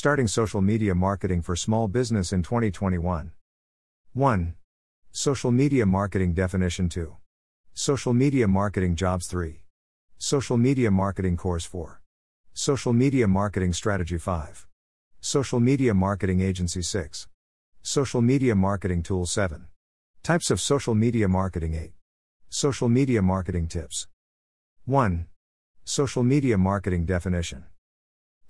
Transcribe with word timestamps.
Starting 0.00 0.28
social 0.28 0.60
media 0.60 0.94
marketing 0.94 1.42
for 1.42 1.56
small 1.56 1.88
business 1.88 2.32
in 2.32 2.40
2021. 2.40 3.32
1. 4.12 4.54
Social 5.10 5.50
media 5.50 5.84
marketing 5.86 6.34
definition 6.34 6.88
2. 6.88 7.16
Social 7.74 8.14
media 8.14 8.46
marketing 8.46 8.94
jobs 8.94 9.26
3. 9.26 9.64
Social 10.16 10.56
media 10.56 10.88
marketing 10.92 11.36
course 11.36 11.64
4. 11.64 12.00
Social 12.54 12.92
media 12.92 13.26
marketing 13.26 13.72
strategy 13.72 14.18
5. 14.18 14.68
Social 15.20 15.58
media 15.58 15.92
marketing 15.92 16.42
agency 16.42 16.80
6. 16.80 17.26
Social 17.82 18.22
media 18.22 18.54
marketing 18.54 19.02
tool 19.02 19.26
7. 19.26 19.66
Types 20.22 20.52
of 20.52 20.60
social 20.60 20.94
media 20.94 21.26
marketing 21.26 21.74
8. 21.74 21.92
Social 22.48 22.88
media 22.88 23.20
marketing 23.20 23.66
tips. 23.66 24.06
1. 24.84 25.26
Social 25.84 26.22
media 26.22 26.56
marketing 26.56 27.04
definition. 27.04 27.64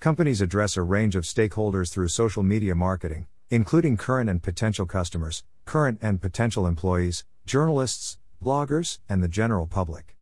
Companies 0.00 0.40
address 0.40 0.76
a 0.76 0.82
range 0.82 1.16
of 1.16 1.24
stakeholders 1.24 1.90
through 1.90 2.06
social 2.06 2.44
media 2.44 2.72
marketing, 2.72 3.26
including 3.50 3.96
current 3.96 4.30
and 4.30 4.40
potential 4.40 4.86
customers, 4.86 5.42
current 5.64 5.98
and 6.00 6.22
potential 6.22 6.68
employees, 6.68 7.24
journalists, 7.46 8.16
bloggers, 8.40 9.00
and 9.08 9.24
the 9.24 9.28
general 9.28 9.66
public. 9.66 10.14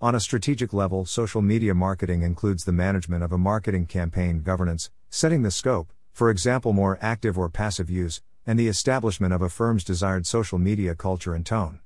On 0.00 0.16
a 0.16 0.20
strategic 0.20 0.72
level, 0.72 1.06
social 1.06 1.42
media 1.42 1.76
marketing 1.76 2.22
includes 2.22 2.64
the 2.64 2.72
management 2.72 3.22
of 3.22 3.30
a 3.30 3.38
marketing 3.38 3.86
campaign 3.86 4.42
governance, 4.42 4.90
setting 5.10 5.42
the 5.42 5.52
scope, 5.52 5.92
for 6.12 6.28
example, 6.28 6.72
more 6.72 6.98
active 7.00 7.38
or 7.38 7.48
passive 7.48 7.88
use, 7.88 8.20
and 8.44 8.58
the 8.58 8.66
establishment 8.66 9.32
of 9.32 9.42
a 9.42 9.48
firm's 9.48 9.84
desired 9.84 10.26
social 10.26 10.58
media 10.58 10.96
culture 10.96 11.34
and 11.36 11.46
tone. 11.46 11.78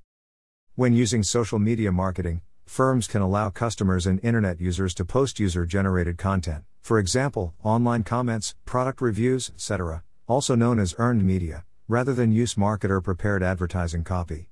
When 0.77 0.95
using 0.95 1.23
social 1.23 1.59
media 1.59 1.93
marketing, 1.93 2.41
firms 2.65 3.07
can 3.07 3.23
allow 3.23 3.51
customers 3.51 4.07
and 4.07 4.23
internet 4.25 4.61
users 4.61 4.95
to 4.95 5.05
post 5.05 5.39
user 5.39 5.67
generated 5.67 6.19
content, 6.19 6.65
for 6.81 6.99
example, 6.99 7.55
online 7.63 8.03
comments, 8.03 8.55
product 8.65 9.01
reviews, 9.01 9.51
etc., 9.55 10.03
also 10.27 10.55
known 10.55 10.79
as 10.79 10.95
earned 10.99 11.25
media, 11.25 11.65
rather 11.89 12.15
than 12.15 12.33
use 12.33 12.55
marketer 12.55 13.03
prepared 13.03 13.43
advertising 13.43 14.05
copy. 14.05 14.49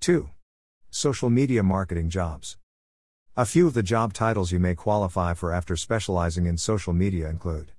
2. 0.00 0.30
Social 0.90 1.30
media 1.30 1.62
marketing 1.62 2.10
jobs. 2.10 2.56
A 3.36 3.46
few 3.46 3.66
of 3.66 3.74
the 3.74 3.82
job 3.82 4.12
titles 4.12 4.50
you 4.50 4.58
may 4.58 4.74
qualify 4.74 5.34
for 5.34 5.52
after 5.52 5.76
specializing 5.76 6.46
in 6.46 6.56
social 6.56 6.92
media 6.92 7.28
include 7.28 7.72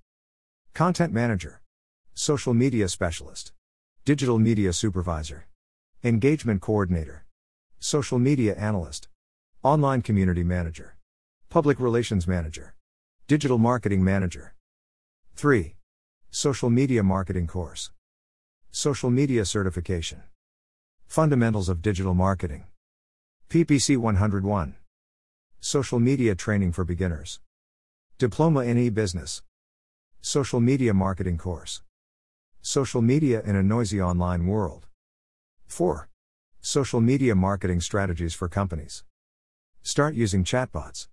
Content 0.73 1.12
Manager, 1.12 1.62
Social 2.14 2.53
Media 2.53 2.88
Specialist, 2.88 3.52
Digital 4.06 4.39
Media 4.39 4.72
Supervisor, 4.72 5.47
Engagement 6.03 6.62
Coordinator, 6.62 7.25
Social 7.80 8.19
Media 8.19 8.56
Analyst, 8.56 9.09
Online 9.62 10.02
Community 10.02 10.42
Manager, 10.42 10.96
Public 11.50 11.82
Relations 11.82 12.26
Manager. 12.26 12.76
Digital 13.28 13.58
Marketing 13.58 14.02
Manager. 14.02 14.56
3. 15.36 15.76
Social 16.32 16.70
Media 16.70 17.04
Marketing 17.04 17.46
Course. 17.46 17.92
Social 18.72 19.10
Media 19.10 19.44
Certification. 19.44 20.24
Fundamentals 21.08 21.68
of 21.68 21.82
Digital 21.82 22.14
Marketing. 22.14 22.68
PPC 23.50 23.98
101. 23.98 24.76
Social 25.60 26.00
Media 26.00 26.36
Training 26.36 26.72
for 26.72 26.86
Beginners. 26.86 27.42
Diploma 28.18 28.62
in 28.62 28.78
e 28.78 28.88
Business. 28.88 29.44
Social 30.22 30.62
Media 30.62 30.94
Marketing 30.94 31.38
Course. 31.38 31.82
Social 32.62 33.02
Media 33.02 33.42
in 33.42 33.58
a 33.58 33.62
Noisy 33.62 34.02
Online 34.02 34.48
World. 34.48 34.88
4. 35.68 36.08
Social 36.62 37.02
Media 37.02 37.36
Marketing 37.36 37.82
Strategies 37.82 38.34
for 38.34 38.48
Companies. 38.48 39.04
Start 39.81 40.13
using 40.13 40.44
chatbots. 40.44 41.08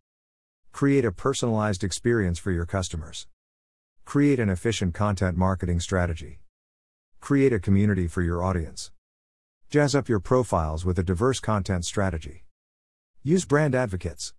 Create 0.72 1.04
a 1.04 1.12
personalized 1.12 1.82
experience 1.82 2.38
for 2.38 2.50
your 2.50 2.66
customers. 2.66 3.26
Create 4.04 4.38
an 4.38 4.50
efficient 4.50 4.92
content 4.92 5.36
marketing 5.36 5.80
strategy. 5.80 6.40
Create 7.20 7.52
a 7.52 7.60
community 7.60 8.06
for 8.06 8.22
your 8.22 8.42
audience. 8.42 8.90
Jazz 9.70 9.94
up 9.94 10.08
your 10.08 10.20
profiles 10.20 10.84
with 10.84 10.98
a 10.98 11.02
diverse 11.02 11.40
content 11.40 11.84
strategy. 11.84 12.44
Use 13.22 13.44
brand 13.44 13.74
advocates. 13.74 14.34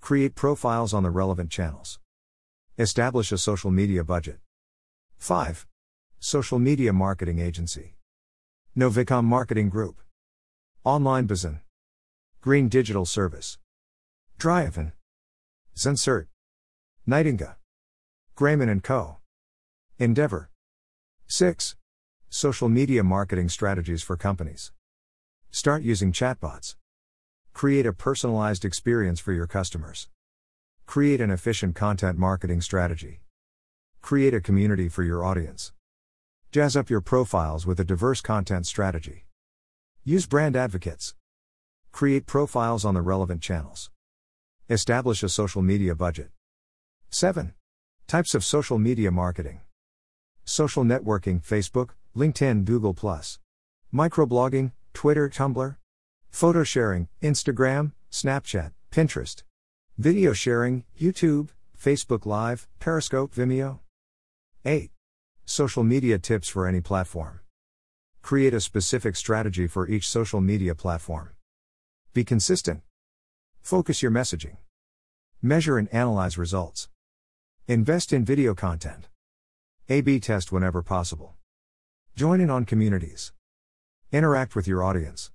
Create 0.00 0.34
profiles 0.34 0.94
on 0.94 1.02
the 1.02 1.10
relevant 1.10 1.50
channels. 1.50 1.98
Establish 2.78 3.32
a 3.32 3.38
social 3.38 3.70
media 3.70 4.04
budget. 4.04 4.38
5. 5.18 5.66
Social 6.20 6.58
media 6.58 6.92
marketing 6.92 7.40
agency. 7.40 7.96
Novicom 8.76 9.24
Marketing 9.24 9.68
Group. 9.68 10.00
Online 10.84 11.26
Bazin. 11.26 11.60
Green 12.46 12.68
Digital 12.68 13.04
Service. 13.04 13.58
Dryavan. 14.38 14.92
Zensert. 15.74 16.28
Nightinga. 17.04 17.56
Grayman 18.36 18.80
& 18.80 18.82
Co. 18.82 19.16
Endeavor. 19.98 20.48
6. 21.26 21.74
Social 22.28 22.68
media 22.68 23.02
marketing 23.02 23.48
strategies 23.48 24.04
for 24.04 24.16
companies. 24.16 24.70
Start 25.50 25.82
using 25.82 26.12
chatbots. 26.12 26.76
Create 27.52 27.84
a 27.84 27.92
personalized 27.92 28.64
experience 28.64 29.18
for 29.18 29.32
your 29.32 29.48
customers. 29.48 30.08
Create 30.86 31.20
an 31.20 31.32
efficient 31.32 31.74
content 31.74 32.16
marketing 32.16 32.60
strategy. 32.60 33.22
Create 34.02 34.34
a 34.34 34.40
community 34.40 34.88
for 34.88 35.02
your 35.02 35.24
audience. 35.24 35.72
Jazz 36.52 36.76
up 36.76 36.90
your 36.90 37.00
profiles 37.00 37.66
with 37.66 37.80
a 37.80 37.84
diverse 37.84 38.20
content 38.20 38.68
strategy. 38.68 39.26
Use 40.04 40.26
brand 40.26 40.54
advocates. 40.54 41.16
Create 41.96 42.26
profiles 42.26 42.84
on 42.84 42.92
the 42.92 43.00
relevant 43.00 43.40
channels. 43.40 43.90
Establish 44.68 45.22
a 45.22 45.30
social 45.30 45.62
media 45.62 45.94
budget. 45.94 46.28
7. 47.08 47.54
Types 48.06 48.34
of 48.34 48.44
social 48.44 48.78
media 48.78 49.10
marketing 49.10 49.62
social 50.44 50.84
networking, 50.84 51.42
Facebook, 51.42 51.92
LinkedIn, 52.14 52.66
Google, 52.66 52.92
microblogging, 53.94 54.72
Twitter, 54.92 55.30
Tumblr, 55.30 55.76
photo 56.28 56.62
sharing, 56.64 57.08
Instagram, 57.22 57.92
Snapchat, 58.12 58.72
Pinterest, 58.90 59.42
video 59.96 60.34
sharing, 60.34 60.84
YouTube, 61.00 61.48
Facebook 61.82 62.26
Live, 62.26 62.68
Periscope, 62.78 63.34
Vimeo. 63.34 63.78
8. 64.66 64.90
Social 65.46 65.82
media 65.82 66.18
tips 66.18 66.50
for 66.50 66.66
any 66.66 66.82
platform. 66.82 67.40
Create 68.20 68.52
a 68.52 68.60
specific 68.60 69.16
strategy 69.16 69.66
for 69.66 69.88
each 69.88 70.06
social 70.06 70.42
media 70.42 70.74
platform. 70.74 71.30
Be 72.16 72.24
consistent. 72.24 72.80
Focus 73.60 74.00
your 74.00 74.10
messaging. 74.10 74.56
Measure 75.42 75.76
and 75.76 75.86
analyze 75.92 76.38
results. 76.38 76.88
Invest 77.68 78.10
in 78.10 78.24
video 78.24 78.54
content. 78.54 79.10
A 79.90 80.00
B 80.00 80.18
test 80.18 80.50
whenever 80.50 80.82
possible. 80.82 81.34
Join 82.14 82.40
in 82.40 82.48
on 82.48 82.64
communities. 82.64 83.34
Interact 84.12 84.56
with 84.56 84.66
your 84.66 84.82
audience. 84.82 85.30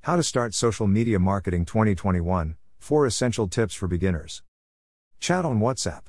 How 0.00 0.16
to 0.16 0.22
start 0.22 0.54
social 0.54 0.86
media 0.86 1.18
marketing 1.18 1.66
2021 1.66 2.56
4 2.78 3.04
essential 3.04 3.46
tips 3.46 3.74
for 3.74 3.86
beginners. 3.86 4.42
Chat 5.20 5.44
on 5.44 5.60
WhatsApp. 5.60 6.04